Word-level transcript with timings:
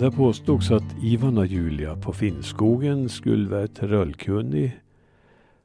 Det 0.00 0.10
påstods 0.10 0.70
att 0.70 1.02
Ivan 1.02 1.38
och 1.38 1.46
Julia 1.46 1.96
på 1.96 2.12
Finnskogen 2.12 3.08
skulle 3.08 3.48
vara 3.50 3.66
trollkunnig 3.66 4.80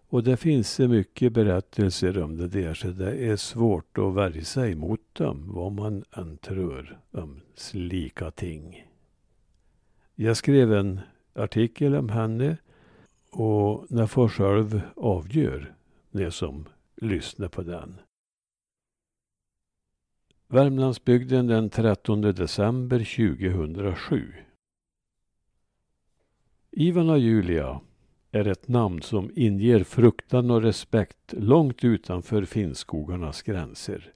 och 0.10 0.24
det 0.24 0.38
finns 0.38 0.72
så 0.72 0.88
mycket 0.88 1.34
berättelser 1.34 2.24
om 2.24 2.38
det 2.38 2.48
där 2.48 2.74
så 2.74 2.88
det 2.88 3.12
är 3.12 3.36
svårt 3.36 3.98
att 3.98 4.14
värja 4.14 4.44
sig 4.44 4.76
mot 4.76 5.00
dem 5.14 5.44
vad 5.48 5.72
man 5.72 6.04
än 6.12 6.38
tror 6.38 7.00
om 7.12 7.42
slika 7.54 8.32
ting. 8.32 8.88
Jag 10.16 10.38
skrev 10.38 10.74
en 10.74 11.00
artikel 11.34 11.96
om 11.96 12.10
henne 12.10 12.58
och 13.32 13.86
när 13.90 14.08
får 14.08 14.28
själv 14.28 14.82
avgör 14.96 15.74
ni 16.12 16.32
som 16.32 16.66
lyssnar 16.96 17.48
på 17.48 17.62
den. 17.62 18.00
Värmlandsbygden 20.48 21.48
den 21.48 21.70
13 21.70 22.22
december 22.22 23.00
2007. 23.00 24.34
Ivan 26.72 27.10
och 27.10 27.20
Julia 27.20 27.82
är 28.32 28.48
ett 28.48 28.68
namn 28.68 29.02
som 29.02 29.32
inger 29.36 29.84
fruktan 29.84 30.52
och 30.52 30.62
respekt 30.62 31.34
långt 31.34 31.84
utanför 31.84 32.46
Finnskogarnas 32.46 33.42
gränser. 33.42 34.14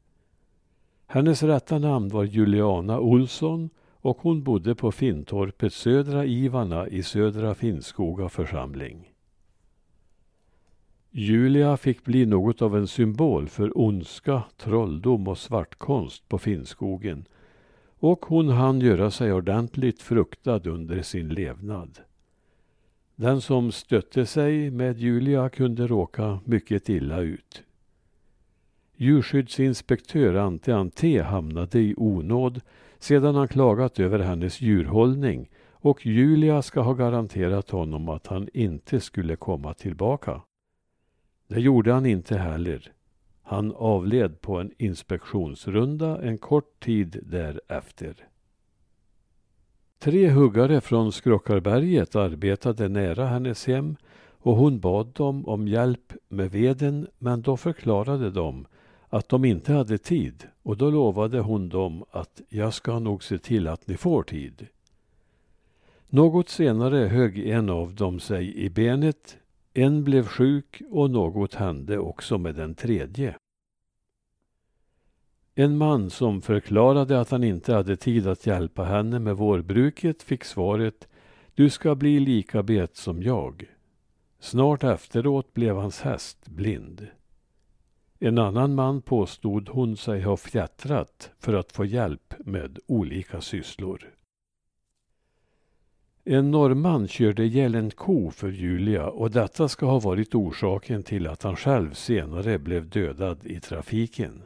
Hennes 1.06 1.44
rätta 1.44 1.80
namn 1.80 2.10
var 2.10 2.24
Juliana 2.24 3.00
Olsson 3.00 3.70
och 4.02 4.18
hon 4.18 4.44
bodde 4.44 4.76
på 4.76 4.92
Finntorpet 4.92 5.74
Södra 5.74 6.26
Ivana 6.26 6.88
i 6.88 7.04
Södra 7.04 7.56
Finnskoga 7.56 8.30
församling. 8.30 9.09
Julia 11.12 11.78
fick 11.78 12.04
bli 12.04 12.26
något 12.26 12.62
av 12.62 12.78
en 12.78 12.88
symbol 12.88 13.48
för 13.48 13.78
ondska, 13.78 14.44
trolldom 14.58 15.28
och 15.28 15.38
svartkonst 15.38 16.30
på 16.30 16.38
Finnskogen 16.38 17.26
och 18.00 18.26
hon 18.26 18.50
hann 18.50 18.82
göra 18.82 19.12
sig 19.12 19.34
ordentligt 19.34 20.02
fruktad 20.02 20.62
under 20.70 21.02
sin 21.02 21.30
levnad. 21.30 22.00
Den 23.16 23.42
som 23.42 23.72
stötte 23.72 24.26
sig 24.26 24.72
med 24.72 24.98
Julia 24.98 25.50
kunde 25.50 25.88
råka 25.88 26.40
mycket 26.46 26.90
illa 26.90 27.20
ut. 27.20 27.64
Djurskyddsinspektör 28.96 30.36
Ante 30.36 30.76
Ante 30.76 31.24
hamnade 31.24 31.80
i 31.80 31.94
onåd 31.98 32.62
sedan 33.00 33.36
han 33.36 33.48
klagat 33.48 34.00
över 34.00 34.20
hennes 34.20 34.62
djurhållning 34.62 35.50
och 35.72 36.06
Julia 36.06 36.62
ska 36.62 36.82
ha 36.82 36.94
garanterat 36.94 37.70
honom 37.70 38.10
att 38.10 38.28
han 38.28 38.50
inte 38.54 39.00
skulle 39.00 39.36
komma 39.36 39.74
tillbaka. 39.74 40.42
Det 41.50 41.60
gjorde 41.60 41.94
han 41.94 42.06
inte 42.06 42.38
heller. 42.38 42.92
Han 43.44 43.74
avled 43.76 44.42
på 44.42 44.60
en 44.60 44.72
inspektionsrunda 44.78 46.22
en 46.22 46.38
kort 46.38 46.84
tid 46.84 47.20
därefter. 47.24 48.16
Tre 50.00 50.30
huggare 50.30 50.82
från 50.82 51.12
Skrockarberget 51.12 52.16
arbetade 52.16 52.88
nära 52.88 53.26
hennes 53.26 53.68
hem 53.68 53.96
och 54.30 54.56
hon 54.56 54.80
bad 54.80 55.08
dem 55.08 55.48
om 55.48 55.68
hjälp 55.68 56.14
med 56.28 56.52
veden 56.52 57.08
men 57.18 57.42
då 57.42 57.58
förklarade 57.58 58.32
de 58.32 58.66
att 59.08 59.30
de 59.30 59.46
inte 59.46 59.74
hade 59.74 59.98
tid 59.98 60.48
och 60.64 60.78
då 60.78 60.90
lovade 60.90 61.40
hon 61.40 61.70
dem 61.70 62.04
att 62.12 62.42
jag 62.50 62.74
ska 62.74 63.00
nog 63.00 63.24
se 63.24 63.38
till 63.38 63.68
att 63.68 63.88
ni 63.88 63.98
får 63.98 64.24
tid. 64.24 64.68
Något 66.10 66.50
senare 66.50 66.98
högg 66.98 67.50
en 67.50 67.70
av 67.70 67.96
dem 67.96 68.20
sig 68.20 68.58
i 68.58 68.70
benet, 68.70 69.38
en 69.80 70.04
blev 70.04 70.28
sjuk 70.28 70.82
och 70.90 71.12
något 71.12 71.54
hände 71.54 71.98
också 71.98 72.38
med 72.38 72.56
den 72.56 72.76
tredje. 72.76 73.36
En 75.56 75.78
man 75.78 76.10
som 76.10 76.42
förklarade 76.42 77.20
att 77.20 77.30
han 77.30 77.44
inte 77.44 77.74
hade 77.74 77.96
tid 77.96 78.28
att 78.28 78.46
hjälpa 78.46 78.84
henne 78.84 79.20
med 79.20 79.36
vårbruket 79.36 80.24
fick 80.24 80.44
svaret 80.44 81.08
Du 81.56 81.70
ska 81.70 81.96
bli 81.96 82.20
lika 82.20 82.64
bet 82.64 82.96
som 82.96 83.24
jag. 83.24 83.66
Snart 84.40 84.84
efteråt 84.84 85.54
blev 85.54 85.76
hans 85.76 86.02
häst 86.02 86.50
blind. 86.50 87.08
En 88.20 88.38
annan 88.38 88.76
man 88.76 89.02
påstod 89.02 89.70
hon 89.70 89.98
sig 89.98 90.22
ha 90.22 90.38
fjättrat 90.38 91.32
för 91.40 91.54
att 91.54 91.72
få 91.72 91.86
hjälp 91.86 92.34
med 92.40 92.80
olika 92.88 93.42
sysslor. 93.42 94.19
En 96.24 96.52
norrman 96.52 97.08
körde 97.08 97.44
ihjäl 97.44 97.76
en 97.76 97.92
ko 97.92 98.32
för 98.32 98.50
Julia 98.50 99.10
och 99.10 99.32
detta 99.32 99.68
ska 99.68 99.86
ha 99.86 100.00
varit 100.00 100.36
orsaken 100.36 101.04
till 101.04 101.28
att 101.28 101.44
han 101.44 101.56
själv 101.56 101.94
senare 101.94 102.60
blev 102.60 102.90
dödad 102.90 103.46
i 103.46 103.60
trafiken. 103.60 104.42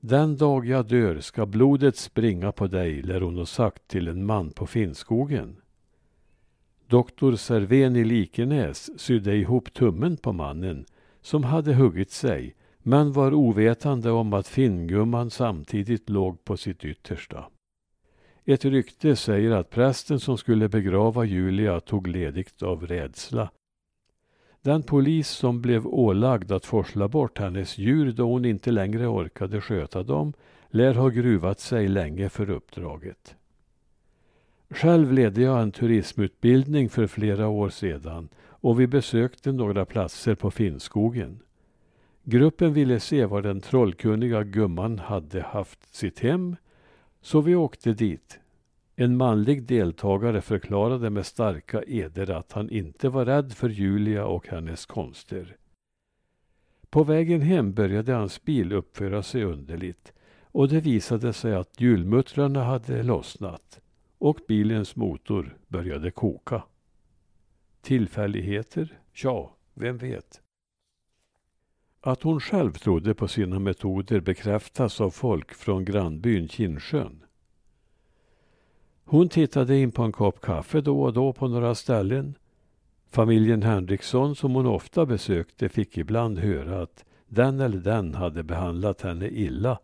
Den 0.00 0.36
dag 0.36 0.66
jag 0.66 0.86
dör 0.86 1.20
ska 1.20 1.46
blodet 1.46 1.96
springa 1.96 2.52
på 2.52 2.66
dig, 2.66 3.02
lär 3.02 3.20
hon 3.20 3.38
ha 3.38 3.46
sagt 3.46 3.88
till 3.88 4.08
en 4.08 4.26
man 4.26 4.50
på 4.50 4.66
Finnskogen. 4.66 5.56
Doktor 6.86 7.36
Serven 7.36 7.96
i 7.96 8.04
Likenäs 8.04 9.00
sydde 9.00 9.36
ihop 9.36 9.72
tummen 9.72 10.16
på 10.16 10.32
mannen 10.32 10.86
som 11.20 11.44
hade 11.44 11.74
huggit 11.74 12.10
sig 12.10 12.54
men 12.78 13.12
var 13.12 13.34
ovetande 13.34 14.10
om 14.10 14.32
att 14.32 14.48
finngumman 14.48 15.30
samtidigt 15.30 16.10
låg 16.10 16.44
på 16.44 16.56
sitt 16.56 16.84
yttersta. 16.84 17.44
Ett 18.50 18.64
rykte 18.64 19.16
säger 19.16 19.50
att 19.50 19.70
prästen 19.70 20.20
som 20.20 20.38
skulle 20.38 20.68
begrava 20.68 21.24
Julia 21.24 21.80
tog 21.80 22.06
ledigt 22.06 22.62
av 22.62 22.86
rädsla. 22.86 23.50
Den 24.62 24.82
polis 24.82 25.28
som 25.28 25.60
blev 25.60 25.86
ålagd 25.86 26.52
att 26.52 26.66
forsla 26.66 27.08
bort 27.08 27.38
hennes 27.38 27.78
djur 27.78 28.12
då 28.12 28.24
hon 28.24 28.44
inte 28.44 28.70
längre 28.70 29.06
orkade 29.06 29.60
sköta 29.60 30.02
dem 30.02 30.32
lär 30.70 30.94
ha 30.94 31.08
gruvat 31.08 31.60
sig 31.60 31.88
länge 31.88 32.28
för 32.28 32.50
uppdraget. 32.50 33.36
Själv 34.70 35.12
ledde 35.12 35.42
jag 35.42 35.62
en 35.62 35.72
turismutbildning 35.72 36.88
för 36.88 37.06
flera 37.06 37.48
år 37.48 37.68
sedan 37.68 38.28
och 38.38 38.80
vi 38.80 38.86
besökte 38.86 39.52
några 39.52 39.84
platser 39.84 40.34
på 40.34 40.50
Finnskogen. 40.50 41.40
Gruppen 42.24 42.72
ville 42.72 43.00
se 43.00 43.24
var 43.24 43.42
den 43.42 43.60
trollkunniga 43.60 44.42
gumman 44.42 44.98
hade 44.98 45.42
haft 45.42 45.94
sitt 45.94 46.18
hem, 46.18 46.56
så 47.20 47.40
vi 47.40 47.54
åkte 47.54 47.92
dit. 47.92 48.40
En 48.96 49.16
manlig 49.16 49.62
deltagare 49.62 50.40
förklarade 50.40 51.10
med 51.10 51.26
starka 51.26 51.82
eder 51.82 52.30
att 52.30 52.52
han 52.52 52.70
inte 52.70 53.08
var 53.08 53.24
rädd 53.24 53.52
för 53.52 53.68
Julia 53.68 54.26
och 54.26 54.48
hennes 54.48 54.86
konster. 54.86 55.56
På 56.90 57.04
vägen 57.04 57.40
hem 57.40 57.72
började 57.72 58.12
hans 58.12 58.44
bil 58.44 58.72
uppföra 58.72 59.22
sig 59.22 59.44
underligt 59.44 60.12
och 60.42 60.68
det 60.68 60.80
visade 60.80 61.32
sig 61.32 61.54
att 61.54 61.80
hjulmuttrarna 61.80 62.64
hade 62.64 63.02
lossnat 63.02 63.80
och 64.18 64.38
bilens 64.48 64.96
motor 64.96 65.58
började 65.68 66.10
koka. 66.10 66.62
Tillfälligheter? 67.80 68.98
Ja, 69.12 69.56
vem 69.74 69.98
vet? 69.98 70.40
Att 72.00 72.22
hon 72.22 72.40
själv 72.40 72.72
trodde 72.72 73.14
på 73.14 73.28
sina 73.28 73.58
metoder 73.58 74.20
bekräftas 74.20 75.00
av 75.00 75.10
folk 75.10 75.54
från 75.54 75.84
grannbyn 75.84 76.48
Kinnsjön. 76.48 77.24
Hon 79.04 79.28
tittade 79.28 79.78
in 79.78 79.90
på 79.90 80.02
en 80.02 80.12
kopp 80.12 80.40
kaffe 80.40 80.80
då 80.80 81.02
och 81.02 81.12
då 81.12 81.32
på 81.32 81.48
några 81.48 81.74
ställen. 81.74 82.34
Familjen 83.10 83.62
Henriksson 83.62 84.36
som 84.36 84.54
hon 84.54 84.66
ofta 84.66 85.06
besökte 85.06 85.68
fick 85.68 85.98
ibland 85.98 86.38
höra 86.38 86.82
att 86.82 87.04
den 87.26 87.60
eller 87.60 87.78
den 87.78 88.14
hade 88.14 88.42
behandlat 88.42 89.00
henne 89.00 89.28
illa 89.28 89.78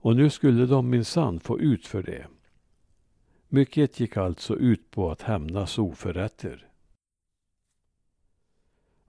och 0.00 0.16
nu 0.16 0.30
skulle 0.30 0.66
de 0.66 0.90
minsann 0.90 1.40
få 1.40 1.60
ut 1.60 1.86
för 1.86 2.02
det. 2.02 2.26
Mycket 3.48 4.00
gick 4.00 4.16
alltså 4.16 4.56
ut 4.56 4.90
på 4.90 5.10
att 5.10 5.22
hämnas 5.22 5.78
oförrätter. 5.78 6.67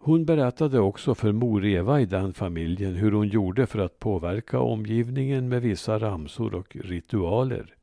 Hon 0.02 0.26
berättade 0.26 0.80
också 0.80 1.16
för 1.16 1.32
mor 1.32 1.66
Eva 1.66 2.02
i 2.02 2.06
den 2.06 2.34
familjen 2.34 2.96
hur 2.96 3.12
hon 3.12 3.28
gjorde 3.28 3.68
för 3.68 3.80
att 3.80 4.00
påverka 4.00 4.60
omgivningen 4.60 5.50
med 5.50 5.62
vissa 5.62 6.00
ramsor 6.00 6.56
och 6.56 6.76
ritualer. 6.76 7.76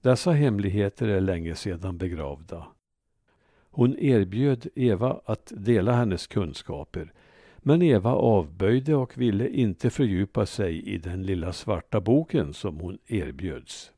Dessa 0.00 0.32
hemligheter 0.32 1.08
är 1.08 1.20
länge 1.20 1.54
sedan 1.54 1.98
begravda. 1.98 2.66
Hon 3.70 3.98
erbjöd 3.98 4.66
Eva 4.74 5.20
att 5.24 5.52
dela 5.56 5.92
hennes 5.92 6.26
kunskaper 6.26 7.12
men 7.58 7.82
Eva 7.82 8.10
avböjde 8.10 8.94
och 8.94 9.18
ville 9.18 9.48
inte 9.48 9.90
fördjupa 9.90 10.46
sig 10.46 10.82
i 10.82 10.98
den 10.98 11.22
lilla 11.22 11.52
svarta 11.52 12.00
boken 12.00 12.54
som 12.54 12.80
hon 12.80 12.98
erbjöds. 13.06 13.92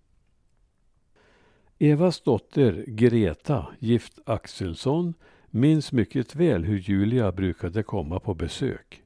Evas 1.79 2.21
dotter 2.21 2.85
Greta, 2.87 3.67
gift 3.79 4.19
Axelsson, 4.27 5.15
minns 5.51 5.93
mycket 5.93 6.35
väl 6.35 6.65
hur 6.65 6.79
Julia 6.79 7.33
brukade 7.33 7.83
komma 7.83 8.21
på 8.21 8.35
besök. 8.35 9.03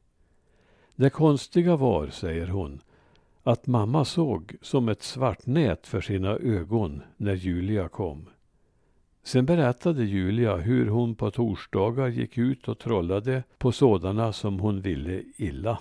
Det 0.96 1.10
konstiga 1.10 1.76
var, 1.76 2.06
säger 2.06 2.46
hon, 2.46 2.80
att 3.42 3.66
mamma 3.66 4.04
såg 4.04 4.54
som 4.60 4.88
ett 4.88 5.02
svart 5.02 5.46
nät 5.46 5.86
för 5.86 6.00
sina 6.00 6.30
ögon 6.30 7.02
när 7.16 7.34
Julia 7.34 7.88
kom. 7.88 8.28
Sen 9.24 9.46
berättade 9.46 10.04
Julia 10.04 10.56
hur 10.56 10.86
hon 10.88 11.14
på 11.14 11.30
torsdagar 11.30 12.08
gick 12.08 12.38
ut 12.38 12.68
och 12.68 12.78
trollade 12.78 13.42
på 13.58 13.72
sådana 13.72 14.32
som 14.32 14.60
hon 14.60 14.80
ville 14.80 15.22
illa. 15.36 15.78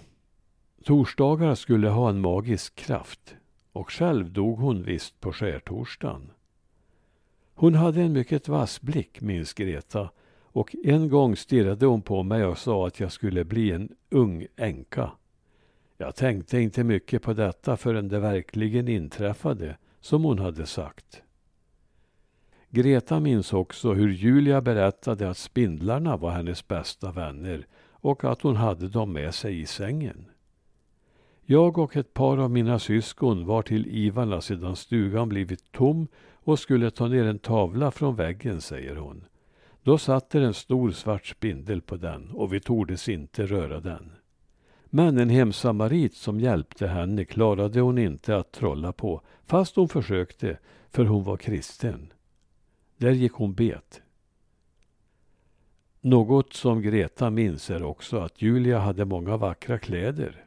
Torsdagar 0.84 1.56
skulle 1.56 1.90
ha 1.90 2.10
en 2.10 2.22
magisk 2.22 2.76
kraft 2.76 3.36
och 3.72 3.92
själv 3.92 4.32
dog 4.32 4.60
hon 4.60 4.84
visst 4.84 5.20
på 5.20 5.34
skärtorsdagen. 5.34 6.32
Hon 7.54 7.76
hade 7.76 8.02
en 8.02 8.14
mycket 8.14 8.48
vass 8.48 8.82
blick, 8.82 9.22
minns 9.22 9.54
Greta, 9.54 10.10
och 10.52 10.76
en 10.84 11.10
gång 11.10 11.36
stirrade 11.36 11.86
hon 11.86 12.02
på 12.02 12.24
mig 12.24 12.46
och 12.46 12.58
sa 12.58 12.88
att 12.88 13.00
jag 13.00 13.12
skulle 13.12 13.46
bli 13.46 13.72
en 13.72 13.90
ung 14.10 14.48
änka. 14.56 15.12
Jag 15.98 16.16
tänkte 16.16 16.60
inte 16.60 16.84
mycket 16.84 17.22
på 17.22 17.34
detta 17.34 17.78
förrän 17.78 18.08
det 18.08 18.20
verkligen 18.20 18.88
inträffade, 18.88 19.78
som 20.00 20.24
hon 20.24 20.40
hade 20.40 20.66
sagt. 20.66 21.22
Greta 22.70 23.20
minns 23.20 23.54
också 23.54 23.94
hur 23.94 24.10
Julia 24.10 24.62
berättade 24.62 25.30
att 25.30 25.38
spindlarna 25.38 26.18
var 26.18 26.32
hennes 26.32 26.68
bästa 26.68 27.12
vänner 27.12 27.68
och 27.92 28.24
att 28.24 28.42
hon 28.42 28.56
hade 28.56 28.88
dem 28.88 29.14
med 29.14 29.36
sig 29.36 29.62
i 29.62 29.66
sängen. 29.66 30.26
Jag 31.46 31.78
och 31.78 31.96
ett 31.96 32.14
par 32.14 32.38
av 32.38 32.52
mina 32.52 32.80
syskon 32.80 33.46
var 33.46 33.62
till 33.62 33.88
Ivarna 33.88 34.42
sedan 34.42 34.76
stugan 34.76 35.30
blivit 35.30 35.72
tom 35.72 36.08
och 36.34 36.60
skulle 36.60 36.92
ta 36.92 37.08
ner 37.08 37.26
en 37.26 37.40
tavla 37.40 37.92
från 37.92 38.16
väggen, 38.16 38.62
säger 38.62 38.96
hon. 38.96 39.24
Då 39.84 39.98
satt 39.98 40.30
det 40.30 40.44
en 40.44 40.54
stor 40.54 40.92
svart 40.92 41.26
spindel 41.26 41.82
på 41.82 41.96
den 41.96 42.32
och 42.32 42.54
vi 42.54 42.60
tordes 42.60 43.10
inte 43.10 43.46
röra 43.46 43.80
den. 43.80 44.12
Men 44.86 45.18
en 45.18 45.30
hemsamarit 45.30 46.16
som 46.16 46.40
hjälpte 46.40 46.88
henne 46.88 47.26
klarade 47.26 47.82
hon 47.82 47.98
inte 47.98 48.38
att 48.38 48.52
trolla 48.52 48.94
på, 48.94 49.22
fast 49.46 49.76
hon 49.76 49.90
försökte, 49.90 50.58
för 50.90 51.06
hon 51.06 51.24
var 51.24 51.38
kristen. 51.38 52.14
Där 52.98 53.12
gick 53.12 53.34
hon 53.34 53.54
bet. 53.54 54.02
Något 56.02 56.54
som 56.54 56.82
Greta 56.82 57.30
minns 57.30 57.70
är 57.70 57.84
också 57.84 58.18
att 58.18 58.42
Julia 58.42 58.80
hade 58.80 59.06
många 59.06 59.38
vackra 59.38 59.78
kläder. 59.78 60.46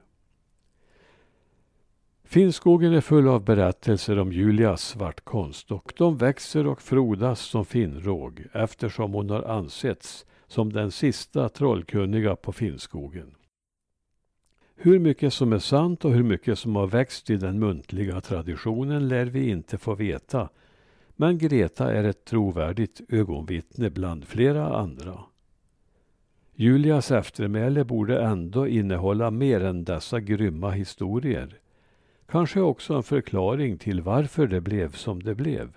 Finnskogen 2.34 2.92
är 2.92 3.00
full 3.00 3.28
av 3.28 3.44
berättelser 3.44 4.18
om 4.18 4.32
Julias 4.32 4.82
svartkonst 4.82 5.70
och 5.70 5.92
de 5.96 6.16
växer 6.16 6.66
och 6.66 6.82
frodas 6.82 7.40
som 7.40 7.64
finnråg 7.64 8.46
eftersom 8.52 9.12
hon 9.12 9.30
har 9.30 9.42
ansetts 9.42 10.26
som 10.46 10.72
den 10.72 10.90
sista 10.90 11.48
trollkunniga 11.48 12.36
på 12.36 12.52
Finnskogen. 12.52 13.34
Hur 14.76 14.98
mycket 14.98 15.32
som 15.32 15.52
är 15.52 15.58
sant 15.58 16.04
och 16.04 16.12
hur 16.12 16.22
mycket 16.22 16.58
som 16.58 16.76
har 16.76 16.86
växt 16.86 17.30
i 17.30 17.36
den 17.36 17.58
muntliga 17.58 18.20
traditionen 18.20 19.08
lär 19.08 19.26
vi 19.26 19.48
inte 19.48 19.78
få 19.78 19.94
veta. 19.94 20.48
Men 21.16 21.38
Greta 21.38 21.92
är 21.92 22.04
ett 22.04 22.24
trovärdigt 22.24 23.00
ögonvittne 23.08 23.90
bland 23.90 24.24
flera 24.24 24.76
andra. 24.76 25.20
Julias 26.54 27.10
eftermäle 27.10 27.84
borde 27.84 28.22
ändå 28.22 28.68
innehålla 28.68 29.30
mer 29.30 29.60
än 29.60 29.84
dessa 29.84 30.20
grymma 30.20 30.70
historier. 30.70 31.60
Kanske 32.26 32.60
också 32.60 32.94
en 32.94 33.02
förklaring 33.02 33.78
till 33.78 34.02
varför 34.02 34.46
det 34.46 34.60
blev 34.60 34.92
som 34.92 35.22
det 35.22 35.34
blev. 35.34 35.76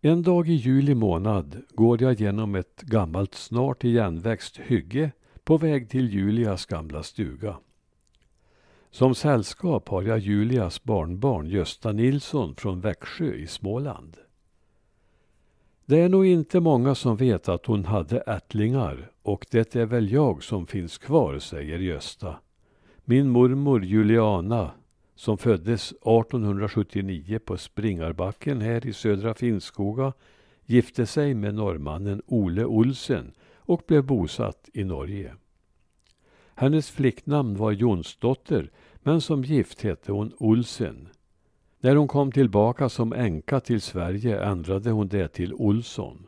En 0.00 0.22
dag 0.22 0.48
i 0.48 0.52
juli 0.52 0.94
månad 0.94 1.62
går 1.70 2.02
jag 2.02 2.20
genom 2.20 2.54
ett 2.54 2.82
gammalt 2.82 3.34
snart 3.34 3.84
igenväxt 3.84 4.56
hygge 4.56 5.10
på 5.44 5.56
väg 5.56 5.90
till 5.90 6.14
Julias 6.14 6.66
gamla 6.66 7.02
stuga. 7.02 7.56
Som 8.90 9.14
sällskap 9.14 9.88
har 9.88 10.02
jag 10.02 10.18
Julias 10.18 10.84
barnbarn 10.84 11.46
Gösta 11.46 11.92
Nilsson 11.92 12.54
från 12.54 12.80
Växjö 12.80 13.34
i 13.34 13.46
Småland. 13.46 14.16
Det 15.84 16.00
är 16.00 16.08
nog 16.08 16.26
inte 16.26 16.60
många 16.60 16.94
som 16.94 17.16
vet 17.16 17.48
att 17.48 17.66
hon 17.66 17.84
hade 17.84 18.20
ättlingar 18.20 19.10
och 19.22 19.46
det 19.50 19.76
är 19.76 19.86
väl 19.86 20.12
jag 20.12 20.42
som 20.42 20.66
finns 20.66 20.98
kvar, 20.98 21.38
säger 21.38 21.78
Gösta. 21.78 22.36
Min 23.08 23.28
mormor 23.28 23.84
Juliana, 23.84 24.70
som 25.14 25.38
föddes 25.38 25.92
1879 25.92 27.38
på 27.44 27.56
Springarbacken 27.56 28.60
här 28.60 28.86
i 28.86 28.92
södra 28.92 29.34
Finnskoga, 29.34 30.12
gifte 30.64 31.06
sig 31.06 31.34
med 31.34 31.54
norrmannen 31.54 32.22
Ole 32.26 32.64
Olsen 32.64 33.32
och 33.56 33.82
blev 33.86 34.04
bosatt 34.04 34.68
i 34.72 34.84
Norge. 34.84 35.34
Hennes 36.54 36.90
flicknamn 36.90 37.56
var 37.56 37.72
Jonsdotter, 37.72 38.70
men 39.02 39.20
som 39.20 39.44
gift 39.44 39.82
hette 39.82 40.12
hon 40.12 40.32
Olsen. 40.38 41.08
När 41.80 41.96
hon 41.96 42.08
kom 42.08 42.32
tillbaka 42.32 42.88
som 42.88 43.12
änka 43.12 43.60
till 43.60 43.80
Sverige 43.80 44.40
ändrade 44.40 44.90
hon 44.90 45.08
det 45.08 45.28
till 45.28 45.54
Olsson. 45.54 46.26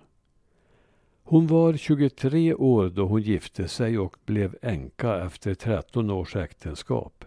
Hon 1.31 1.47
var 1.47 1.73
23 1.77 2.55
år 2.55 2.89
då 2.89 3.07
hon 3.07 3.23
gifte 3.23 3.69
sig 3.69 3.99
och 3.99 4.17
blev 4.25 4.57
änka 4.63 5.25
efter 5.25 5.55
13 5.55 6.11
års 6.11 6.37
äktenskap. 6.37 7.25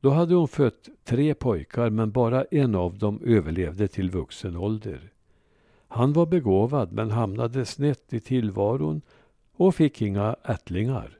Då 0.00 0.10
hade 0.10 0.34
hon 0.34 0.48
fött 0.48 0.88
tre 1.04 1.34
pojkar 1.34 1.90
men 1.90 2.10
bara 2.10 2.44
en 2.44 2.74
av 2.74 2.98
dem 2.98 3.20
överlevde 3.24 3.88
till 3.88 4.10
vuxen 4.10 4.56
ålder. 4.56 5.12
Han 5.88 6.12
var 6.12 6.26
begåvad 6.26 6.92
men 6.92 7.10
hamnade 7.10 7.64
snett 7.64 8.12
i 8.12 8.20
tillvaron 8.20 9.02
och 9.52 9.74
fick 9.74 10.02
inga 10.02 10.36
ättlingar. 10.44 11.18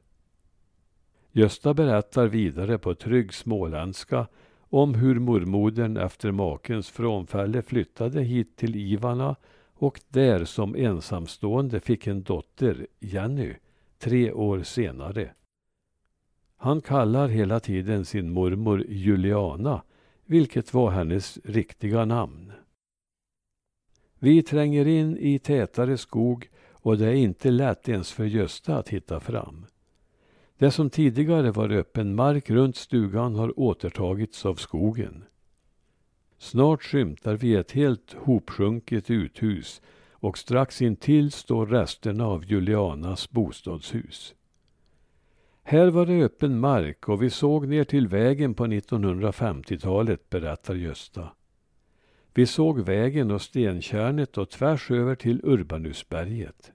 Gösta 1.30 1.74
berättar 1.74 2.26
vidare 2.26 2.78
på 2.78 2.94
trygg 2.94 3.34
småländska 3.34 4.26
om 4.60 4.94
hur 4.94 5.18
mormodern 5.18 5.96
efter 5.96 6.30
makens 6.30 6.90
frånfälle 6.90 7.62
flyttade 7.62 8.22
hit 8.22 8.56
till 8.56 8.76
Ivarna 8.76 9.36
och 9.82 10.00
där 10.08 10.44
som 10.44 10.74
ensamstående 10.74 11.80
fick 11.80 12.06
en 12.06 12.22
dotter, 12.22 12.86
Jenny, 13.00 13.54
tre 13.98 14.32
år 14.32 14.62
senare. 14.62 15.30
Han 16.56 16.80
kallar 16.80 17.28
hela 17.28 17.60
tiden 17.60 18.04
sin 18.04 18.30
mormor 18.30 18.84
Juliana, 18.88 19.82
vilket 20.24 20.74
var 20.74 20.90
hennes 20.90 21.38
riktiga 21.44 22.04
namn. 22.04 22.52
Vi 24.18 24.42
tränger 24.42 24.86
in 24.86 25.16
i 25.18 25.38
tätare 25.38 25.98
skog 25.98 26.48
och 26.72 26.98
det 26.98 27.06
är 27.06 27.14
inte 27.14 27.50
lätt 27.50 27.88
ens 27.88 28.12
för 28.12 28.24
Gösta 28.24 28.76
att 28.76 28.88
hitta 28.88 29.20
fram. 29.20 29.66
Det 30.58 30.70
som 30.70 30.90
tidigare 30.90 31.50
var 31.50 31.70
öppen 31.70 32.14
mark 32.14 32.50
runt 32.50 32.76
stugan 32.76 33.34
har 33.34 33.60
återtagits 33.60 34.46
av 34.46 34.54
skogen. 34.54 35.24
Snart 36.42 36.82
skymtar 36.82 37.36
vi 37.36 37.54
ett 37.54 37.72
helt 37.72 38.12
hopsjunket 38.12 39.10
uthus 39.10 39.82
och 40.12 40.38
strax 40.38 40.82
intill 40.82 41.32
står 41.32 41.66
resterna 41.66 42.26
av 42.26 42.44
Julianas 42.44 43.30
bostadshus. 43.30 44.34
Här 45.62 45.88
var 45.88 46.06
det 46.06 46.24
öppen 46.24 46.60
mark 46.60 47.08
och 47.08 47.22
vi 47.22 47.30
såg 47.30 47.68
ner 47.68 47.84
till 47.84 48.08
vägen 48.08 48.54
på 48.54 48.66
1950-talet, 48.66 50.30
berättar 50.30 50.74
Gösta. 50.74 51.28
Vi 52.34 52.46
såg 52.46 52.80
vägen 52.80 53.30
och 53.30 53.42
stenkärnet 53.42 54.38
och 54.38 54.50
tvärs 54.50 54.90
över 54.90 55.14
till 55.14 55.40
Urbanusberget. 55.44 56.72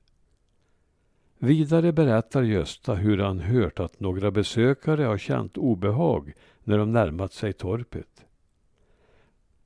Vidare 1.37 1.91
berättar 1.91 2.43
Gösta 2.43 2.95
hur 2.95 3.17
han 3.17 3.39
hört 3.39 3.79
att 3.79 3.99
några 3.99 4.31
besökare 4.31 5.03
har 5.03 5.17
känt 5.17 5.57
obehag 5.57 6.33
när 6.63 6.77
de 6.77 6.91
närmat 6.91 7.33
sig 7.33 7.53
torpet. 7.53 8.26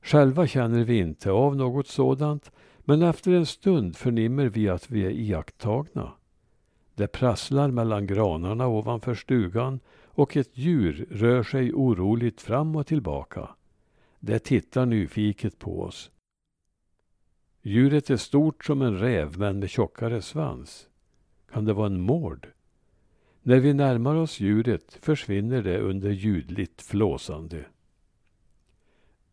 Själva 0.02 0.48
känner 0.48 0.84
vi 0.84 0.98
inte 0.98 1.32
av 1.32 1.56
något 1.56 1.88
sådant, 1.88 2.52
men 2.80 3.02
efter 3.02 3.32
en 3.32 3.46
stund 3.46 3.98
förnimmer 3.98 4.46
vi 4.46 4.70
att 4.70 4.90
vi 4.90 5.06
är 5.06 5.12
iakttagna. 5.12 6.12
Det 6.96 7.08
prasslar 7.08 7.72
mellan 7.72 8.08
granarna 8.08 8.68
ovanför 8.68 9.16
stugan 9.16 9.80
och 10.06 10.38
ett 10.38 10.58
djur 10.58 11.08
rör 11.12 11.44
sig 11.44 11.74
oroligt 11.74 12.42
fram 12.42 12.76
och 12.76 12.88
tillbaka. 12.88 13.50
Det 14.20 14.40
tittar 14.40 14.86
nyfiket 14.86 15.60
på 15.60 15.82
oss. 15.82 16.12
Djuret 17.62 18.10
är 18.10 18.18
stort 18.18 18.66
som 18.66 18.82
en 18.82 19.00
räv 19.00 19.40
men 19.40 19.60
med 19.60 19.70
tjockare 19.70 20.22
svans. 20.22 20.88
Kan 21.52 21.66
det 21.66 21.74
vara 21.74 21.88
en 21.88 22.02
mård? 22.02 22.48
När 23.42 23.60
vi 23.60 23.74
närmar 23.74 24.16
oss 24.16 24.40
djuret 24.40 24.98
försvinner 25.02 25.62
det 25.62 25.80
under 25.80 26.10
ljudligt 26.10 26.82
flåsande. 26.82 27.66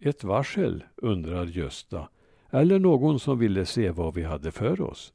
Ett 0.01 0.25
varsel, 0.25 0.85
undrar 0.97 1.47
Gösta, 1.47 2.09
eller 2.51 2.79
någon 2.79 3.21
som 3.21 3.39
ville 3.39 3.67
se 3.67 3.91
vad 3.91 4.15
vi 4.15 4.23
hade 4.23 4.51
för 4.51 4.81
oss. 4.81 5.13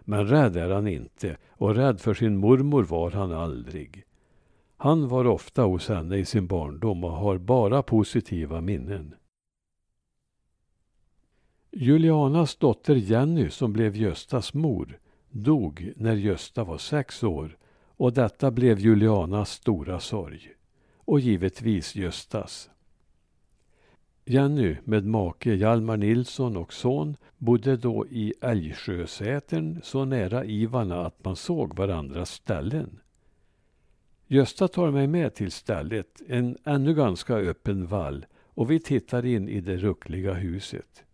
Men 0.00 0.26
rädd 0.26 0.56
är 0.56 0.70
han 0.70 0.86
inte, 0.86 1.36
och 1.48 1.74
rädd 1.74 2.00
för 2.00 2.14
sin 2.14 2.36
mormor 2.36 2.82
var 2.82 3.10
han 3.10 3.32
aldrig. 3.32 4.04
Han 4.76 5.08
var 5.08 5.26
ofta 5.26 5.62
hos 5.62 5.88
henne 5.88 6.16
i 6.16 6.24
sin 6.24 6.46
barndom 6.46 7.04
och 7.04 7.12
har 7.12 7.38
bara 7.38 7.82
positiva 7.82 8.60
minnen. 8.60 9.14
Julianas 11.70 12.56
dotter 12.56 12.94
Jenny, 12.94 13.50
som 13.50 13.72
blev 13.72 13.96
Göstas 13.96 14.54
mor, 14.54 14.98
dog 15.30 15.92
när 15.96 16.14
Gösta 16.14 16.64
var 16.64 16.78
sex 16.78 17.22
år 17.22 17.56
och 17.96 18.12
detta 18.12 18.50
blev 18.50 18.78
Julianas 18.78 19.50
stora 19.50 20.00
sorg. 20.00 20.48
Och 20.96 21.20
givetvis 21.20 21.94
Göstas. 21.96 22.70
Jenny 24.24 24.76
med 24.84 25.04
make 25.04 25.54
Hjalmar 25.54 25.96
Nilsson 25.96 26.56
och 26.56 26.72
son 26.72 27.16
bodde 27.38 27.76
då 27.76 28.06
i 28.06 28.34
Älgsjösätern 28.40 29.80
så 29.82 30.04
nära 30.04 30.44
Ivarna 30.44 31.06
att 31.06 31.24
man 31.24 31.36
såg 31.36 31.76
varandras 31.76 32.30
ställen. 32.30 33.00
Gösta 34.26 34.68
tar 34.68 34.90
mig 34.90 35.06
med 35.06 35.34
till 35.34 35.52
stället, 35.52 36.22
en 36.28 36.58
ännu 36.64 36.94
ganska 36.94 37.34
öppen 37.34 37.86
vall 37.86 38.26
och 38.54 38.70
vi 38.70 38.80
tittar 38.80 39.26
in 39.26 39.48
i 39.48 39.60
det 39.60 39.76
ruckliga 39.76 40.34
huset. 40.34 41.04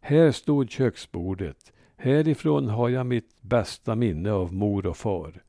Här 0.00 0.32
stod 0.32 0.70
köksbordet. 0.70 1.72
Härifrån 1.96 2.68
har 2.68 2.88
jag 2.88 3.06
mitt 3.06 3.42
bästa 3.42 3.94
minne 3.94 4.32
av 4.32 4.54
mor 4.54 4.86
och 4.86 4.96
far. 4.96 5.42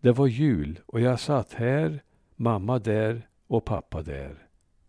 Det 0.00 0.12
var 0.12 0.26
jul 0.26 0.80
och 0.86 1.00
jag 1.00 1.20
satt 1.20 1.52
här, 1.52 2.02
mamma 2.36 2.78
där 2.78 3.28
och 3.46 3.64
pappa 3.64 4.02
där. 4.02 4.47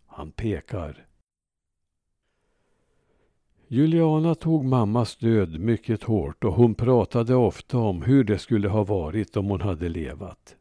Han 0.09 0.31
pekar. 0.31 1.05
Juliana 3.67 4.35
tog 4.35 4.65
mammas 4.65 5.17
död 5.17 5.59
mycket 5.59 6.03
hårt 6.03 6.43
och 6.43 6.53
hon 6.53 6.75
pratade 6.75 7.35
ofta 7.35 7.77
om 7.77 8.01
hur 8.01 8.23
det 8.23 8.39
skulle 8.39 8.67
ha 8.67 8.83
varit 8.83 9.37
om 9.37 9.45
hon 9.45 9.61
hade 9.61 9.89
levat. 9.89 10.55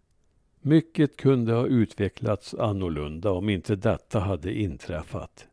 Mycket 0.60 1.16
kunde 1.16 1.52
ha 1.52 1.66
utvecklats 1.66 2.54
annorlunda 2.54 3.30
om 3.30 3.48
inte 3.48 3.76
detta 3.76 4.20
hade 4.20 4.54
inträffat. 4.54 5.48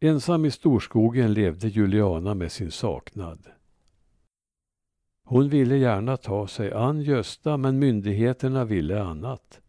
Ensam 0.00 0.44
i 0.44 0.50
storskogen 0.50 1.32
levde 1.32 1.68
Juliana 1.68 2.34
med 2.34 2.52
sin 2.52 2.70
saknad. 2.70 3.46
Hon 5.24 5.48
ville 5.48 5.76
gärna 5.76 6.16
ta 6.16 6.46
sig 6.46 6.72
an 6.72 7.02
Gösta 7.02 7.56
men 7.56 7.78
myndigheterna 7.78 8.64
ville 8.64 9.02
annat. 9.02 9.60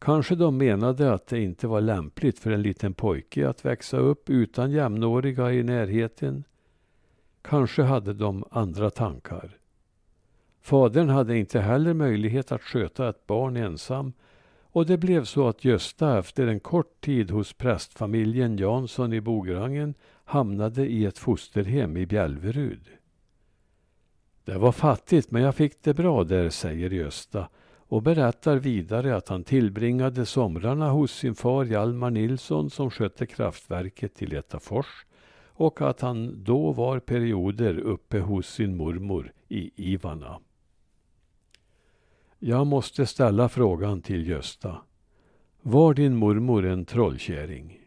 Kanske 0.00 0.34
de 0.34 0.56
menade 0.56 1.12
att 1.12 1.26
det 1.26 1.40
inte 1.40 1.66
var 1.66 1.80
lämpligt 1.80 2.38
för 2.38 2.50
en 2.50 2.62
liten 2.62 2.94
pojke 2.94 3.48
att 3.48 3.64
växa 3.64 3.96
upp 3.96 4.30
utan 4.30 4.70
jämnåriga 4.70 5.52
i 5.52 5.62
närheten. 5.62 6.44
Kanske 7.42 7.82
hade 7.82 8.14
de 8.14 8.44
andra 8.50 8.90
tankar. 8.90 9.58
Fadern 10.60 11.08
hade 11.08 11.38
inte 11.38 11.60
heller 11.60 11.94
möjlighet 11.94 12.52
att 12.52 12.62
sköta 12.62 13.08
ett 13.08 13.26
barn 13.26 13.56
ensam 13.56 14.12
och 14.62 14.86
det 14.86 14.98
blev 14.98 15.24
så 15.24 15.48
att 15.48 15.64
Gösta 15.64 16.18
efter 16.18 16.46
en 16.46 16.60
kort 16.60 17.00
tid 17.00 17.30
hos 17.30 17.52
prästfamiljen 17.52 18.56
Jansson 18.56 19.12
i 19.12 19.20
Bograngen 19.20 19.94
hamnade 20.24 20.86
i 20.86 21.04
ett 21.04 21.18
fosterhem 21.18 21.96
i 21.96 22.06
Bjälverud. 22.06 22.88
Det 24.44 24.58
var 24.58 24.72
fattigt 24.72 25.30
men 25.30 25.42
jag 25.42 25.54
fick 25.54 25.82
det 25.82 25.94
bra 25.94 26.24
där, 26.24 26.50
säger 26.50 26.90
Gösta 26.90 27.48
och 27.90 28.02
berättar 28.02 28.56
vidare 28.56 29.16
att 29.16 29.28
han 29.28 29.44
tillbringade 29.44 30.26
somrarna 30.26 30.90
hos 30.90 31.12
sin 31.12 31.34
far 31.34 31.64
Hjalmar 31.64 32.10
Nilsson 32.10 32.70
som 32.70 32.90
skötte 32.90 33.26
kraftverket 33.26 34.22
i 34.22 34.26
Letafors 34.26 35.06
och 35.46 35.80
att 35.80 36.00
han 36.00 36.44
då 36.44 36.72
var 36.72 36.98
perioder 36.98 37.78
uppe 37.78 38.20
hos 38.20 38.46
sin 38.46 38.76
mormor 38.76 39.32
i 39.48 39.92
Ivana. 39.92 40.40
Jag 42.38 42.66
måste 42.66 43.06
ställa 43.06 43.48
frågan 43.48 44.02
till 44.02 44.28
Gösta. 44.28 44.76
Var 45.62 45.94
din 45.94 46.16
mormor 46.16 46.66
en 46.66 46.84
trollkärring? 46.84 47.80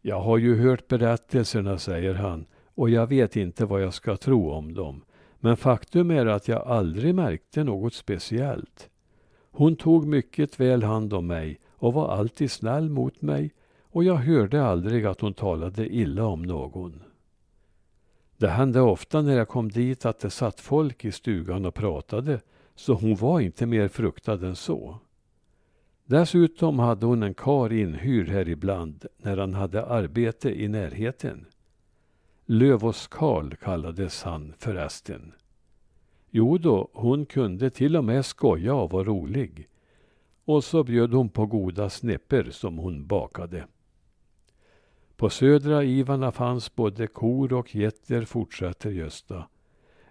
Jag 0.00 0.20
har 0.20 0.38
ju 0.38 0.56
hört 0.56 0.88
berättelserna, 0.88 1.78
säger 1.78 2.14
han, 2.14 2.46
och 2.74 2.90
jag 2.90 3.06
vet 3.06 3.36
inte 3.36 3.64
vad 3.64 3.82
jag 3.82 3.94
ska 3.94 4.16
tro 4.16 4.50
om 4.50 4.74
dem. 4.74 5.04
Men 5.44 5.56
faktum 5.56 6.10
är 6.10 6.26
att 6.26 6.48
jag 6.48 6.66
aldrig 6.66 7.14
märkte 7.14 7.64
något 7.64 7.94
speciellt. 7.94 8.90
Hon 9.50 9.76
tog 9.76 10.06
mycket 10.06 10.60
väl 10.60 10.82
hand 10.82 11.12
om 11.12 11.26
mig 11.26 11.60
och 11.70 11.92
var 11.92 12.08
alltid 12.08 12.50
snäll 12.50 12.90
mot 12.90 13.22
mig 13.22 13.54
och 13.82 14.04
jag 14.04 14.14
hörde 14.14 14.64
aldrig 14.64 15.06
att 15.06 15.20
hon 15.20 15.34
talade 15.34 15.94
illa 15.94 16.24
om 16.24 16.42
någon. 16.42 17.02
Det 18.36 18.48
hände 18.48 18.80
ofta 18.80 19.22
när 19.22 19.36
jag 19.36 19.48
kom 19.48 19.68
dit 19.68 20.06
att 20.06 20.20
det 20.20 20.30
satt 20.30 20.60
folk 20.60 21.04
i 21.04 21.12
stugan 21.12 21.64
och 21.64 21.74
pratade 21.74 22.40
så 22.74 22.94
hon 22.94 23.14
var 23.14 23.40
inte 23.40 23.66
mer 23.66 23.88
fruktad 23.88 24.46
än 24.46 24.56
så. 24.56 24.98
Dessutom 26.04 26.78
hade 26.78 27.06
hon 27.06 27.22
en 27.22 27.34
kar 27.34 27.72
inhyrd 27.72 28.28
här 28.28 28.48
ibland 28.48 29.06
när 29.16 29.36
han 29.36 29.54
hade 29.54 29.86
arbete 29.86 30.62
i 30.62 30.68
närheten. 30.68 31.46
Lövås-Karl 32.46 33.54
kallades 33.54 34.22
han 34.22 34.54
förresten. 34.58 35.32
Jo 36.30 36.58
då, 36.58 36.88
hon 36.92 37.26
kunde 37.26 37.70
till 37.70 37.96
och 37.96 38.04
med 38.04 38.26
skoja 38.26 38.74
och 38.74 38.90
vara 38.90 39.04
rolig. 39.04 39.68
Och 40.44 40.64
så 40.64 40.84
bjöd 40.84 41.14
hon 41.14 41.28
på 41.28 41.46
goda 41.46 41.90
snipper 41.90 42.50
som 42.50 42.78
hon 42.78 43.06
bakade. 43.06 43.66
På 45.16 45.30
södra 45.30 45.84
Ivarna 45.84 46.32
fanns 46.32 46.74
både 46.74 47.06
kor 47.06 47.52
och 47.52 47.74
getter, 47.74 48.24
fortsätter 48.24 48.90
Gösta. 48.90 49.48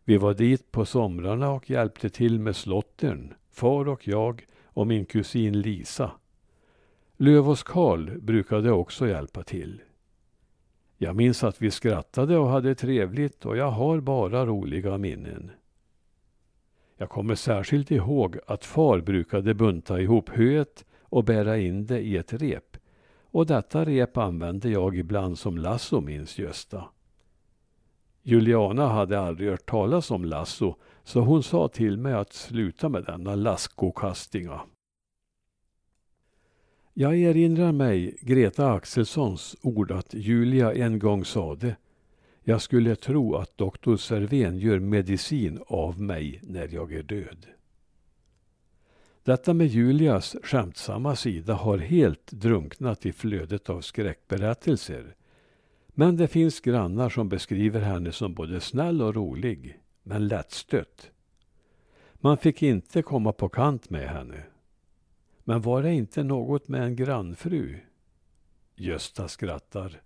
Vi 0.03 0.17
var 0.17 0.33
dit 0.33 0.71
på 0.71 0.85
somrarna 0.85 1.49
och 1.51 1.69
hjälpte 1.69 2.09
till 2.09 2.39
med 2.39 2.55
slottern, 2.55 3.33
far 3.49 3.87
och 3.87 4.07
jag 4.07 4.45
och 4.63 4.87
min 4.87 5.05
kusin 5.05 5.61
Lisa. 5.61 6.11
Lövås 7.17 7.63
Karl 7.63 8.19
brukade 8.19 8.71
också 8.71 9.07
hjälpa 9.07 9.43
till. 9.43 9.81
Jag 11.03 11.15
minns 11.15 11.43
att 11.43 11.61
vi 11.61 11.71
skrattade 11.71 12.37
och 12.37 12.49
hade 12.49 12.75
trevligt 12.75 13.45
och 13.45 13.57
jag 13.57 13.71
har 13.71 13.99
bara 13.99 14.45
roliga 14.45 14.97
minnen. 14.97 15.51
Jag 16.97 17.09
kommer 17.09 17.35
särskilt 17.35 17.91
ihåg 17.91 18.37
att 18.47 18.65
far 18.65 18.99
brukade 18.99 19.53
bunta 19.53 20.01
ihop 20.01 20.29
höet 20.29 20.85
och 21.01 21.23
bära 21.23 21.57
in 21.57 21.85
det 21.85 21.99
i 21.99 22.17
ett 22.17 22.33
rep. 22.33 22.77
Och 23.31 23.45
detta 23.45 23.85
rep 23.85 24.17
använde 24.17 24.69
jag 24.69 24.97
ibland 24.97 25.37
som 25.39 25.57
lasso, 25.57 26.01
minns 26.01 26.39
Gösta. 26.39 26.83
Juliana 28.23 28.87
hade 28.87 29.19
aldrig 29.19 29.49
hört 29.49 29.65
talas 29.65 30.11
om 30.11 30.25
lasso, 30.25 30.75
så 31.03 31.19
hon 31.19 31.43
sa 31.43 31.67
till 31.67 31.97
mig 31.97 32.13
att 32.13 32.33
sluta 32.33 32.89
med 32.89 33.03
denna 33.03 33.35
laskokastinga. 33.35 34.61
Jag 36.93 37.17
erinrar 37.17 37.71
mig 37.71 38.17
Greta 38.21 38.71
Axelssons 38.71 39.55
ord 39.61 39.91
att 39.91 40.13
Julia 40.13 40.73
en 40.73 40.99
gång 40.99 41.25
sade 41.25 41.75
Jag 42.43 42.61
skulle 42.61 42.95
tro 42.95 43.35
att 43.35 43.57
doktor 43.57 43.97
Serven 43.97 44.57
gör 44.57 44.79
medicin 44.79 45.59
av 45.67 46.01
mig 46.01 46.39
när 46.43 46.67
jag 46.67 46.93
är 46.93 47.03
död. 47.03 47.45
Detta 49.23 49.53
med 49.53 49.67
Julias 49.67 50.35
skämtsamma 50.43 51.15
sida 51.15 51.53
har 51.53 51.77
helt 51.77 52.31
drunknat 52.31 53.05
i 53.05 53.11
flödet 53.11 53.69
av 53.69 53.81
skräckberättelser. 53.81 55.15
Men 55.87 56.17
det 56.17 56.27
finns 56.27 56.59
grannar 56.59 57.09
som 57.09 57.29
beskriver 57.29 57.81
henne 57.81 58.11
som 58.11 58.33
både 58.33 58.59
snäll 58.59 59.01
och 59.01 59.15
rolig, 59.15 59.79
men 60.03 60.27
lättstött. 60.27 61.11
Man 62.13 62.37
fick 62.37 62.63
inte 62.63 63.01
komma 63.01 63.31
på 63.31 63.49
kant 63.49 63.89
med 63.89 64.09
henne. 64.09 64.43
Men 65.51 65.61
var 65.61 65.83
det 65.83 65.93
inte 65.93 66.23
något 66.23 66.67
med 66.67 66.83
en 66.83 66.95
grannfru? 66.95 67.75
Gösta 68.75 69.27
skrattar. 69.27 70.01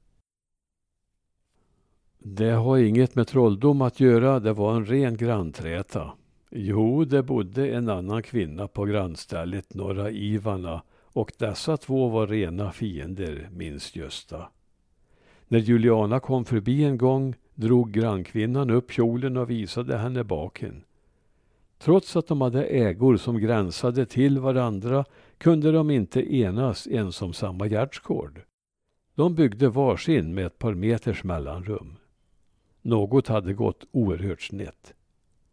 Det 2.19 2.51
har 2.51 2.77
inget 2.77 3.15
med 3.15 3.27
trolldom 3.27 3.81
att 3.81 3.99
göra, 3.99 4.39
det 4.39 4.53
var 4.53 4.75
en 4.75 4.85
ren 4.85 5.17
grannträta. 5.17 6.11
Jo, 6.49 7.05
det 7.05 7.23
bodde 7.23 7.69
en 7.69 7.89
annan 7.89 8.23
kvinna 8.23 8.67
på 8.67 8.85
grannstället 8.85 9.73
Norra 9.73 10.11
Ivarna 10.11 10.81
och 11.03 11.31
dessa 11.37 11.77
två 11.77 12.09
var 12.09 12.27
rena 12.27 12.71
fiender, 12.71 13.49
minns 13.51 13.95
Gösta. 13.95 14.49
När 15.47 15.59
Juliana 15.59 16.19
kom 16.19 16.45
förbi 16.45 16.83
en 16.83 16.97
gång 16.97 17.35
drog 17.55 17.91
grannkvinnan 17.91 18.69
upp 18.69 18.91
kjolen 18.91 19.37
och 19.37 19.49
visade 19.49 19.97
henne 19.97 20.23
baken. 20.23 20.83
Trots 21.77 22.15
att 22.15 22.27
de 22.27 22.41
hade 22.41 22.63
ägor 22.63 23.17
som 23.17 23.39
gränsade 23.39 24.05
till 24.05 24.39
varandra 24.39 25.05
kunde 25.37 25.71
de 25.71 25.89
inte 25.91 26.35
enas 26.35 26.87
ens 26.87 27.21
om 27.21 27.33
samma 27.33 27.67
gärdsgård. 27.67 28.41
De 29.15 29.35
byggde 29.35 29.69
varsin 29.69 30.33
med 30.33 30.45
ett 30.45 30.59
par 30.59 30.73
meters 30.73 31.23
mellanrum. 31.23 31.95
Något 32.81 33.27
hade 33.27 33.53
gått 33.53 33.85
oerhört 33.91 34.41
snett. 34.41 34.93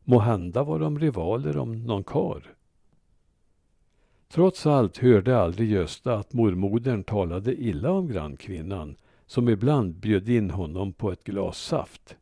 Måhända 0.05 0.63
var 0.63 0.79
de 0.79 0.99
rivaler 0.99 1.57
om 1.57 1.83
någon 1.83 2.05
kar. 2.05 2.55
Trots 4.29 4.67
allt 4.67 4.99
hörde 4.99 5.39
aldrig 5.39 5.71
Gösta 5.71 6.15
att 6.15 6.33
mormodern 6.33 7.05
talade 7.05 7.55
illa 7.55 7.91
om 7.91 8.09
grannkvinnan 8.09 8.97
som 9.27 9.49
ibland 9.49 9.95
bjöd 9.95 10.29
in 10.29 10.51
honom 10.51 10.93
på 10.93 11.13
ett 11.13 11.25
glas 11.25 11.59
saft. 11.59 12.17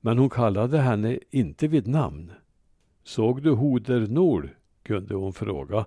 Men 0.00 0.18
hon 0.18 0.30
kallade 0.30 0.78
henne 0.78 1.18
inte 1.30 1.68
vid 1.68 1.86
namn. 1.86 2.32
Såg 3.02 3.42
du 3.42 3.50
Hoder 3.50 4.06
Nord? 4.06 4.48
kunde 4.82 5.14
hon 5.14 5.32
fråga, 5.32 5.84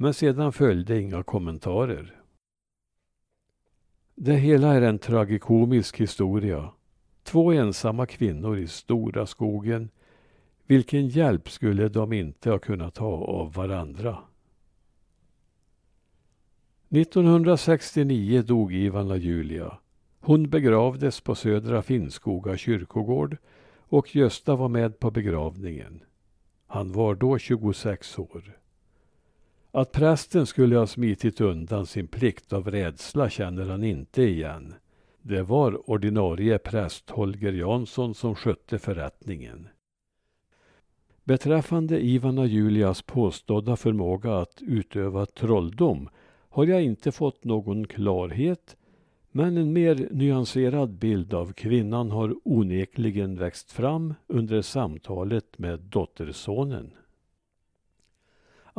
men 0.00 0.14
sedan 0.14 0.52
följde 0.52 1.00
inga 1.00 1.22
kommentarer. 1.22 2.20
Det 4.14 4.34
hela 4.34 4.74
är 4.74 4.82
en 4.82 4.98
tragikomisk 4.98 6.00
historia. 6.00 6.72
Två 7.22 7.52
ensamma 7.52 8.06
kvinnor 8.06 8.58
i 8.58 8.66
stora 8.66 9.26
skogen. 9.26 9.90
Vilken 10.66 11.08
hjälp 11.08 11.50
skulle 11.50 11.88
de 11.88 12.12
inte 12.12 12.50
ha 12.50 12.58
kunnat 12.58 12.98
ha 12.98 13.24
av 13.24 13.52
varandra? 13.52 14.18
1969 16.88 18.42
dog 18.42 18.74
Ivana 18.74 19.16
Julia. 19.16 19.78
Hon 20.20 20.50
begravdes 20.50 21.20
på 21.20 21.34
Södra 21.34 21.82
Finnskoga 21.82 22.56
kyrkogård 22.56 23.36
och 23.78 24.16
Gösta 24.16 24.56
var 24.56 24.68
med 24.68 24.98
på 24.98 25.10
begravningen. 25.10 26.02
Han 26.66 26.92
var 26.92 27.14
då 27.14 27.38
26 27.38 28.18
år. 28.18 28.59
Att 29.72 29.92
prästen 29.92 30.46
skulle 30.46 30.76
ha 30.76 30.86
smitit 30.86 31.40
undan 31.40 31.86
sin 31.86 32.06
plikt 32.06 32.52
av 32.52 32.70
rädsla 32.70 33.30
känner 33.30 33.66
han 33.66 33.84
inte 33.84 34.22
igen. 34.22 34.74
Det 35.22 35.42
var 35.42 35.90
ordinarie 35.90 36.58
präst 36.58 37.10
Holger 37.10 37.52
Jansson 37.52 38.14
som 38.14 38.34
skötte 38.34 38.78
förrättningen. 38.78 39.68
Beträffande 41.24 42.00
Ivan 42.04 42.38
och 42.38 42.46
Julias 42.46 43.02
påstådda 43.02 43.76
förmåga 43.76 44.38
att 44.38 44.62
utöva 44.62 45.26
trolldom 45.26 46.08
har 46.48 46.66
jag 46.66 46.82
inte 46.82 47.12
fått 47.12 47.44
någon 47.44 47.86
klarhet 47.86 48.76
men 49.30 49.56
en 49.56 49.72
mer 49.72 50.08
nyanserad 50.10 50.90
bild 50.90 51.34
av 51.34 51.52
kvinnan 51.52 52.10
har 52.10 52.36
onekligen 52.44 53.36
växt 53.36 53.72
fram 53.72 54.14
under 54.26 54.62
samtalet 54.62 55.58
med 55.58 55.80
dottersonen. 55.80 56.90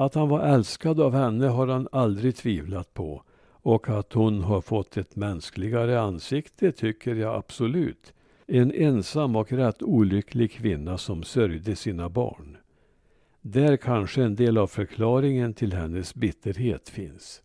Att 0.02 0.16
han 0.16 0.30
var 0.30 0.40
älskad 0.40 1.00
av 1.00 1.14
henne 1.14 1.48
har 1.48 1.68
han 1.68 1.88
aldrig 1.92 2.36
tvivlat 2.36 2.94
på 2.94 3.24
och 3.50 3.90
att 3.90 4.14
hon 4.14 4.42
har 4.44 4.62
fått 4.62 4.98
ett 4.98 5.16
mänskligare 5.16 6.02
ansikte 6.02 6.72
tycker 6.72 7.16
jag 7.16 7.36
absolut. 7.36 8.14
En 8.48 8.72
ensam 8.72 9.36
och 9.36 9.52
rätt 9.52 9.84
olycklig 9.84 10.52
kvinna 10.52 10.98
som 10.98 11.24
sörjde 11.24 11.76
sina 11.76 12.10
barn. 12.10 12.58
Där 13.42 13.78
kanske 13.78 14.24
en 14.24 14.36
del 14.36 14.58
av 14.58 14.68
förklaringen 14.68 15.54
till 15.54 15.74
hennes 15.74 16.16
bitterhet 16.16 16.90
finns. 16.90 17.42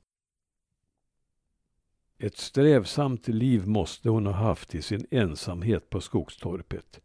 Ett 2.19 2.37
strävsamt 2.37 3.29
liv 3.29 3.67
måste 3.67 4.09
hon 4.09 4.27
ha 4.27 4.33
haft 4.33 4.75
i 4.75 4.83
sin 4.83 5.07
ensamhet 5.11 5.91
på 5.91 6.01
skogstorpet. 6.01 7.01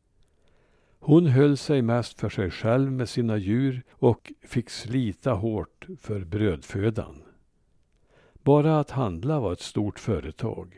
Hon 1.04 1.26
höll 1.26 1.58
sig 1.58 1.82
mest 1.82 2.20
för 2.20 2.30
sig 2.30 2.52
själv 2.52 2.92
med 2.92 3.10
sina 3.10 3.38
djur 3.38 3.84
och 3.92 4.34
fick 4.42 4.70
slita 4.70 5.32
hårt 5.34 5.88
för 6.00 6.20
brödfödan. 6.20 7.16
Bara 8.44 8.80
att 8.80 8.92
handla 8.92 9.40
var 9.40 9.54
ett 9.54 9.62
stort 9.62 10.00
företag. 10.00 10.76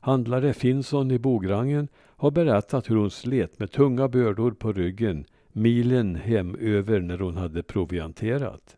Handlare 0.00 0.52
Finson 0.52 1.10
i 1.10 1.18
Bograngen 1.18 1.88
har 1.96 2.30
berättat 2.30 2.90
hur 2.90 2.96
hon 2.96 3.10
slet 3.10 3.58
med 3.58 3.70
tunga 3.70 4.08
bördor 4.08 4.50
på 4.50 4.72
ryggen 4.72 5.24
milen 5.52 6.16
hemöver 6.16 7.00
när 7.00 7.18
hon 7.18 7.36
hade 7.36 7.62
provianterat. 7.62 8.76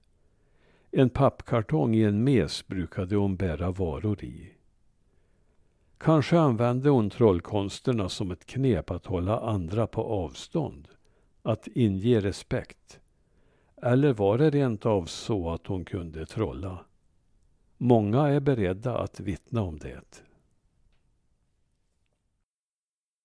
En 0.90 1.10
pappkartong 1.10 1.94
i 1.94 2.02
en 2.02 2.24
mes 2.24 2.66
brukade 2.66 3.16
hon 3.16 3.36
bära 3.36 3.70
varor 3.70 4.24
i. 4.24 4.50
Kanske 6.04 6.38
använde 6.38 6.90
hon 6.90 7.10
trollkonsterna 7.10 8.08
som 8.08 8.30
ett 8.30 8.46
knep 8.46 8.90
att 8.90 9.06
hålla 9.06 9.40
andra 9.40 9.86
på 9.86 10.02
avstånd, 10.02 10.88
att 11.42 11.68
inge 11.68 12.20
respekt. 12.20 13.00
Eller 13.82 14.12
var 14.12 14.38
det 14.38 14.50
rent 14.50 14.86
av 14.86 15.04
så 15.04 15.50
att 15.50 15.66
hon 15.66 15.84
kunde 15.84 16.26
trolla? 16.26 16.78
Många 17.78 18.28
är 18.28 18.40
beredda 18.40 18.98
att 18.98 19.20
vittna 19.20 19.62
om 19.62 19.78
det. 19.78 20.22